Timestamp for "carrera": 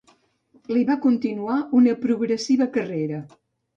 2.79-3.21